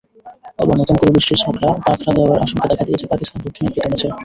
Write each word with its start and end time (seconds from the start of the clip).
এবার 0.59 0.75
নতুন 0.81 0.95
করে 0.97 1.11
বৃষ্টির 1.11 1.39
বাগড়া 1.85 2.11
দেওয়ার 2.17 2.43
আশঙ্কা 2.45 2.67
দেখা 2.71 2.85
দিয়েছে 2.87 3.05
পাকিস্তান-দক্ষিণ 3.07 3.63
আফ্রিকা 3.65 3.89
ম্যাচেও। 3.89 4.11